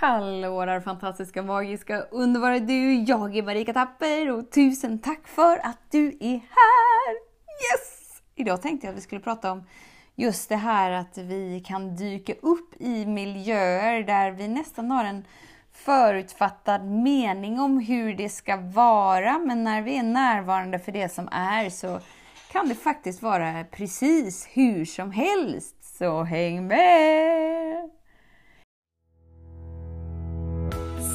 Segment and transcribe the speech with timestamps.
[0.00, 2.94] Hallå där fantastiska, magiska, underbara du!
[2.94, 7.14] Jag är Marika Tapper och tusen tack för att du är här!
[7.72, 8.22] Yes!
[8.34, 9.64] Idag tänkte jag att vi skulle prata om
[10.14, 15.24] just det här att vi kan dyka upp i miljöer där vi nästan har en
[15.72, 21.28] förutfattad mening om hur det ska vara, men när vi är närvarande för det som
[21.32, 22.00] är så
[22.52, 25.96] kan det faktiskt vara precis hur som helst.
[25.98, 27.55] Så häng med!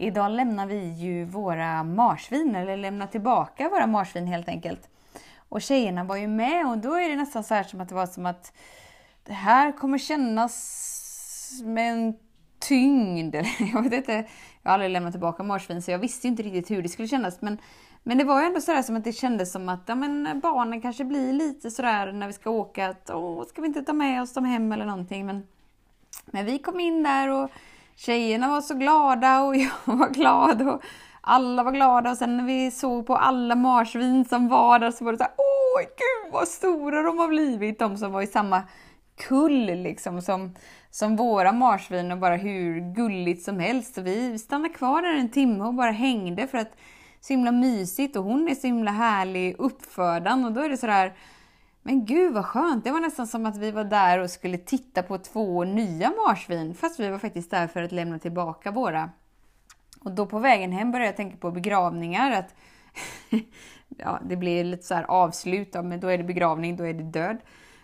[0.00, 4.88] Idag lämnar vi ju våra marsvin, eller lämnar tillbaka våra marsvin helt enkelt.
[5.48, 7.94] Och tjejerna var ju med och då är det nästan så här som att det
[7.94, 8.52] var som att
[9.24, 12.14] det här kommer kännas med en
[12.58, 13.34] tyngd.
[13.72, 14.12] Jag vet inte,
[14.62, 17.40] jag har aldrig lämnat tillbaka marsvin så jag visste inte riktigt hur det skulle kännas.
[17.40, 17.58] Men,
[18.02, 20.80] men det var ju ändå sådär som att det kändes som att ja, men barnen
[20.80, 24.22] kanske blir lite sådär när vi ska åka att åh, ska vi inte ta med
[24.22, 25.26] oss dem hem eller någonting.
[25.26, 25.46] Men,
[26.26, 27.50] men vi kom in där och
[28.00, 30.82] tjejerna var så glada och jag var glad och
[31.20, 32.10] alla var glada.
[32.10, 35.24] Och sen när vi såg på alla marsvin som var där så var det så
[35.24, 38.62] här, åh gud vad stora de har blivit, de som var i samma
[39.28, 40.54] kull liksom som,
[40.90, 43.94] som våra marsvin och bara hur gulligt som helst.
[43.94, 46.76] Så vi stannade kvar där en timme och bara hängde för att
[47.20, 50.44] så himla mysigt och hon är så himla härlig uppfödan.
[50.44, 51.12] Och då är det sådär
[51.82, 52.84] men gud vad skönt!
[52.84, 56.74] Det var nästan som att vi var där och skulle titta på två nya marsvin,
[56.74, 59.10] fast vi var faktiskt där för att lämna tillbaka våra.
[60.00, 62.30] Och då på vägen hem började jag tänka på begravningar.
[62.30, 62.54] Att
[63.88, 67.02] ja, det blir lite så här avslut, men då är det begravning, då är det
[67.02, 67.36] död.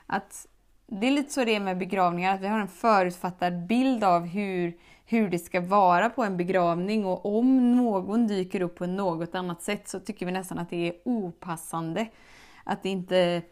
[0.06, 0.46] Att
[0.86, 4.26] det är lite så det är med begravningar, att vi har en förutfattad bild av
[4.26, 9.34] hur, hur det ska vara på en begravning och om någon dyker upp på något
[9.34, 12.06] annat sätt så tycker vi nästan att det är opassande.
[12.64, 13.42] Att det inte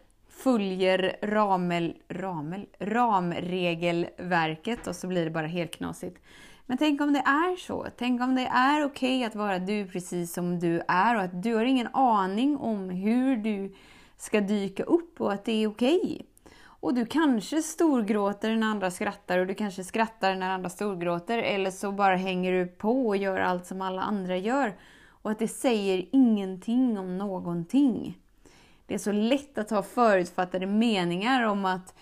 [0.44, 6.22] följer ramel, ramel, ramregelverket och så blir det bara helt knasigt.
[6.66, 7.86] Men tänk om det är så?
[7.96, 11.42] Tänk om det är okej okay att vara du precis som du är och att
[11.42, 13.74] du har ingen aning om hur du
[14.16, 16.00] ska dyka upp och att det är okej.
[16.00, 16.22] Okay.
[16.64, 21.70] Och du kanske storgråter när andra skrattar och du kanske skrattar när andra storgråter eller
[21.70, 24.76] så bara hänger du på och gör allt som alla andra gör.
[25.08, 28.18] Och att det säger ingenting om någonting.
[28.86, 31.94] Det är så lätt att ha förutfattade meningar om att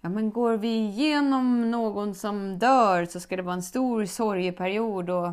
[0.00, 5.10] ja, men går vi igenom någon som dör så ska det vara en stor sorgeperiod
[5.10, 5.32] och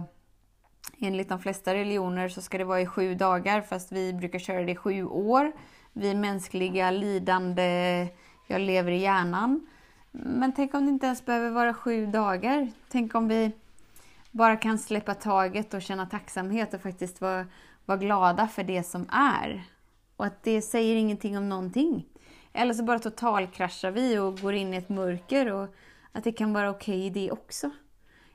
[1.00, 4.63] enligt de flesta religioner så ska det vara i sju dagar fast vi brukar köra
[4.63, 5.52] det i sju år.
[5.94, 8.07] Vi mänskliga lidande,
[8.47, 9.68] jag lever i hjärnan.
[10.12, 12.72] Men tänk om det inte ens behöver vara sju dagar.
[12.90, 13.52] Tänk om vi
[14.31, 17.46] bara kan släppa taget och känna tacksamhet och faktiskt vara,
[17.86, 19.63] vara glada för det som är.
[20.17, 22.05] Och att det säger ingenting om någonting.
[22.53, 25.75] Eller så bara totalkraschar vi och går in i ett mörker och
[26.11, 27.69] att det kan vara okej okay det också.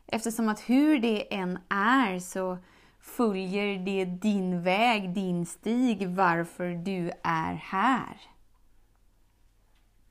[0.06, 2.58] Eftersom att hur det än är så
[3.00, 8.20] följer det din väg, din stig, varför du är här.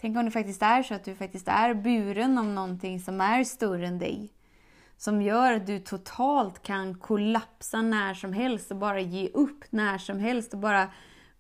[0.02, 3.44] Tänk om det faktiskt är så att du faktiskt är buren om någonting som är
[3.44, 4.34] större än dig.
[4.98, 9.98] Som gör att du totalt kan kollapsa när som helst och bara ge upp när
[9.98, 10.88] som helst och bara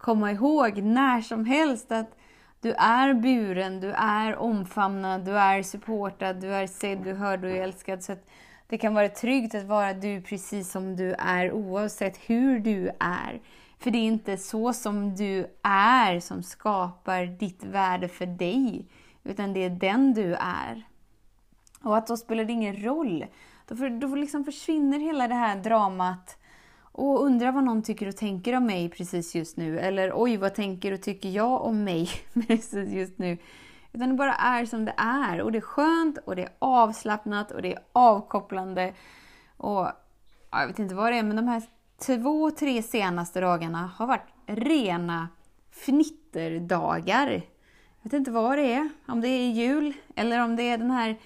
[0.02, 2.18] komma ihåg när som helst att
[2.62, 7.52] du är buren, du är omfamnad, du är supportad, du är sedd, du hörd och
[7.52, 8.04] älskad.
[8.04, 8.30] Så att
[8.68, 13.42] det kan vara tryggt att vara du precis som du är oavsett hur du är.
[13.80, 18.86] För det är inte så som du är som skapar ditt värde för dig,
[19.24, 20.84] utan det är den du är.
[21.84, 23.26] Och att då spelar det ingen roll.
[23.68, 26.38] Då, för, då liksom försvinner hela det här dramat
[26.91, 29.79] och undrar vad någon tycker och tänker om mig precis just nu.
[29.79, 32.09] Eller oj, vad tänker och tycker jag om mig
[32.47, 33.38] precis just nu.
[33.93, 35.41] Utan det bara är som det är.
[35.41, 38.93] Och det är skönt och det är avslappnat och det är avkopplande.
[39.58, 39.88] Och
[40.52, 41.64] jag vet inte vad det är, men de här
[42.05, 45.28] två, tre senaste dagarna har varit rena
[45.72, 47.29] fnitterdagar.
[48.02, 48.90] Jag vet inte vad det är.
[49.05, 51.20] Om det är jul eller om det är den här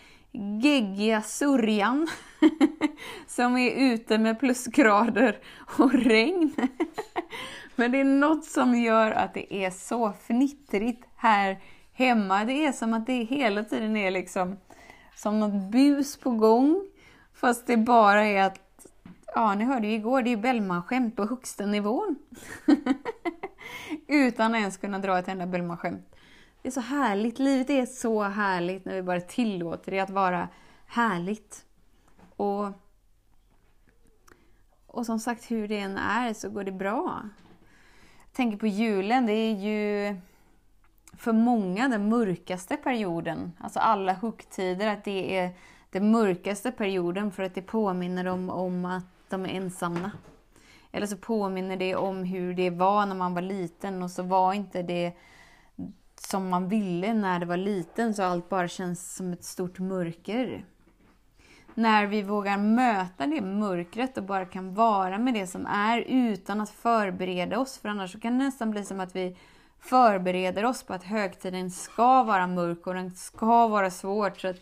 [0.62, 2.08] geggiga sörjan
[3.28, 5.40] som är ute med plusgrader
[5.78, 6.56] och regn.
[7.76, 11.60] Men det är något som gör att det är så fnittrigt här
[11.94, 12.46] hemma.
[12.46, 14.58] Det är som att det hela tiden är liksom
[15.16, 16.82] som något bus på gång.
[17.34, 18.60] Fast det bara är att
[19.36, 22.16] ja, ni hörde ju igår, det är Bellman-skämt på högsta nivån.
[24.08, 26.16] Utan att ens kunna dra ett enda Bellman-skämt.
[26.62, 30.50] Det är så härligt, livet är så härligt när vi bara tillåter det att vara
[30.88, 31.66] härligt.
[32.36, 32.68] Och,
[34.88, 37.30] och som sagt, hur det än är så går det bra.
[38.26, 40.16] Jag tänker på julen, det är ju
[41.18, 43.52] för många den mörkaste perioden.
[43.60, 45.56] Alltså alla högtider, att det är
[45.90, 50.12] den mörkaste perioden för att det påminner dem om att de är ensamma.
[50.92, 54.54] Eller så påminner det om hur det var när man var liten och så var
[54.54, 55.14] inte det
[56.16, 60.66] som man ville när det var liten så allt bara känns som ett stort mörker.
[61.78, 66.62] När vi vågar möta det mörkret och bara kan vara med det som är utan
[66.62, 69.38] att förbereda oss, för annars kan det nästan bli som att vi
[69.80, 74.40] förbereder oss på att högtiden ska vara mörk och den ska vara svårt.
[74.40, 74.54] Så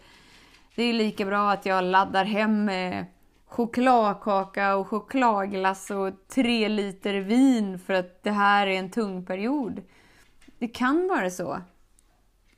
[0.76, 3.06] det är lika bra att jag laddar hem med
[3.46, 9.82] chokladkaka och chokladglass och tre liter vin för att det här är en tung period.
[10.60, 11.62] Det kan vara så.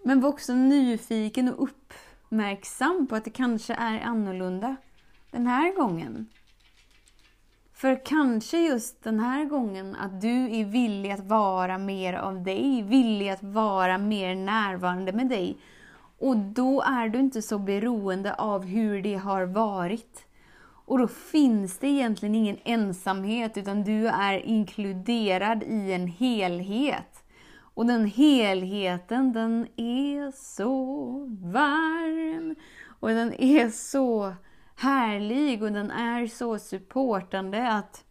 [0.03, 1.93] Men var också nyfiken och upp
[2.35, 4.75] uppmärksam på att det kanske är annorlunda
[5.31, 6.29] den här gången.
[7.73, 12.81] För kanske just den här gången att du är villig att vara mer av dig,
[12.81, 15.57] villig att vara mer närvarande med dig.
[16.19, 20.25] Och då är du inte så beroende av hur det har varit.
[20.85, 27.14] Och då finns det egentligen ingen ensamhet utan du är inkluderad i en helhet.
[27.75, 31.11] Och den helheten den är så
[31.41, 32.55] varm
[32.99, 34.35] och den är så
[34.75, 38.03] härlig och den är så supportande att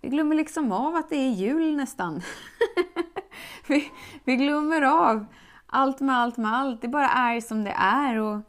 [0.00, 2.22] vi glömmer liksom av att det är jul nästan.
[3.68, 3.90] vi,
[4.24, 5.26] vi glömmer av
[5.66, 6.82] allt med allt med allt.
[6.82, 8.16] Det bara är som det är.
[8.16, 8.40] och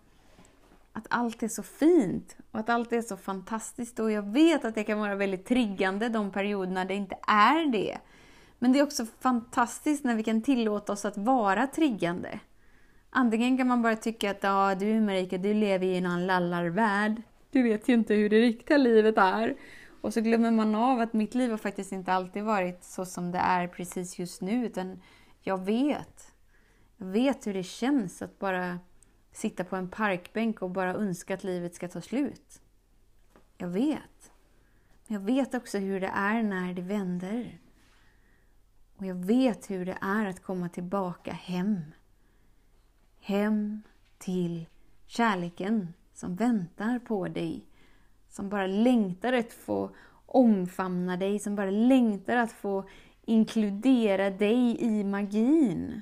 [0.94, 4.00] att allt är så fint och att allt är så fantastiskt.
[4.00, 7.98] Och jag vet att det kan vara väldigt triggande de perioderna det inte är det.
[8.64, 12.40] Men det är också fantastiskt när vi kan tillåta oss att vara triggande.
[13.10, 17.22] Antingen kan man bara tycka att ja, du Marika, du lever i någon lallarvärld.
[17.52, 19.56] Du vet ju inte hur det riktiga livet är.
[20.02, 23.32] Och så glömmer man av att mitt liv har faktiskt inte alltid varit så som
[23.32, 25.02] det är precis just nu, utan
[25.42, 26.34] jag vet.
[26.98, 28.80] Jag vet hur det känns att bara
[29.32, 32.62] sitta på en parkbänk och bara önska att livet ska ta slut.
[33.58, 34.32] Jag vet.
[35.08, 37.60] Men jag vet också hur det är när det vänder.
[39.02, 41.82] Och jag vet hur det är att komma tillbaka hem.
[43.20, 43.82] Hem
[44.18, 44.66] till
[45.08, 47.66] kärleken som väntar på dig.
[48.30, 49.96] Som bara längtar att få
[50.26, 52.90] omfamna dig, som bara längtar att få
[53.26, 56.02] inkludera dig i magin.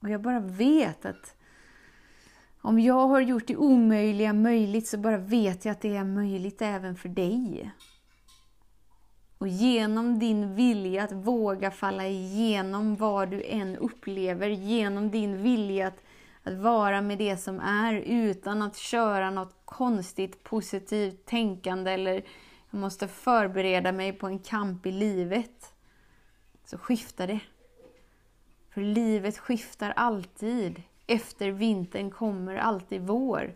[0.00, 1.36] Och jag bara vet att
[2.60, 6.62] om jag har gjort det omöjliga möjligt så bara vet jag att det är möjligt
[6.62, 7.72] även för dig.
[9.44, 15.86] Och genom din vilja att våga falla igenom vad du än upplever, genom din vilja
[15.86, 16.02] att,
[16.42, 22.12] att vara med det som är utan att köra något konstigt positivt tänkande eller
[22.70, 25.74] jag måste förbereda mig på en kamp i livet,
[26.64, 27.40] så skiftar det.
[28.70, 30.82] För livet skiftar alltid.
[31.06, 33.54] Efter vintern kommer alltid vår.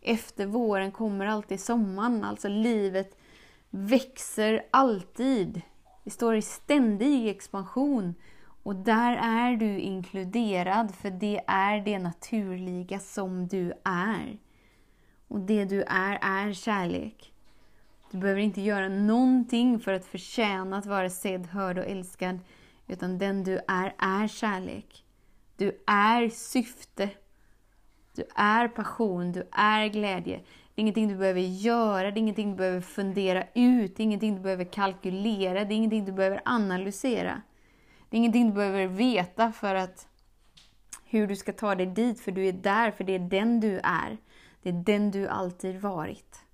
[0.00, 2.24] Efter våren kommer alltid sommaren.
[2.24, 3.16] Alltså livet
[3.70, 5.62] växer alltid.
[6.04, 8.14] Vi står i ständig expansion.
[8.62, 14.38] Och där är du inkluderad, för det är det naturliga som du är.
[15.28, 17.32] Och det du är, är kärlek.
[18.10, 22.38] Du behöver inte göra någonting för att förtjäna att vara sedd, hörd och älskad.
[22.86, 25.04] Utan den du är, är kärlek.
[25.56, 27.10] Du är syfte.
[28.14, 30.40] Du är passion, du är glädje.
[30.80, 34.04] Det är ingenting du behöver göra, det är ingenting du behöver fundera ut, det är
[34.04, 37.42] ingenting du behöver kalkylera, det är ingenting du behöver analysera.
[38.08, 40.08] Det är ingenting du behöver veta för att
[41.04, 43.80] hur du ska ta dig dit, för du är där, för det är den du
[43.84, 44.18] är.
[44.62, 46.44] Det är den du alltid varit.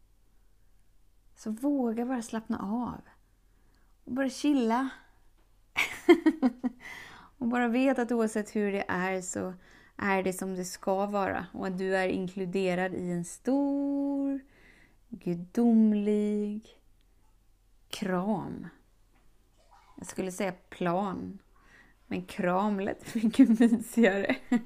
[1.37, 3.01] Så våga bara slappna av.
[4.05, 4.89] Och bara chilla.
[7.39, 9.55] och bara vet att oavsett hur det är så
[9.97, 14.41] är det som det ska vara och att du är inkluderad i en stor,
[15.09, 16.69] gudomlig
[17.91, 18.69] kram.
[19.97, 21.39] Jag skulle säga plan,
[22.07, 24.37] men kram lät mycket mysigare.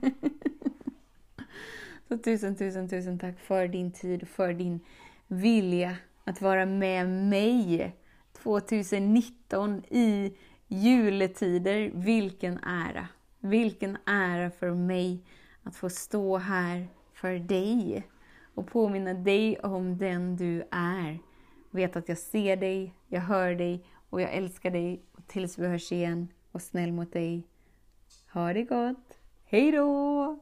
[2.09, 4.81] Så tusen, tusen, tusen tack för din tid och för din
[5.27, 7.97] vilja att vara med mig
[8.33, 10.37] 2019 i
[10.69, 13.09] juletider, vilken ära!
[13.41, 15.25] Vilken ära för mig
[15.63, 18.07] att få stå här för dig
[18.55, 21.19] och påminna dig om den du är.
[21.71, 25.03] Vet att jag ser dig, jag hör dig och jag älskar dig.
[25.13, 27.47] Och tills vi hörs igen och snäll mot dig.
[28.33, 29.19] Ha det gott!
[29.45, 30.39] Hej då!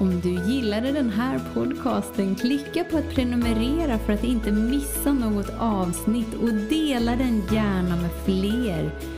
[0.00, 5.50] Om du gillade den här podcasten, klicka på att prenumerera för att inte missa något
[5.58, 9.17] avsnitt och dela den gärna med fler.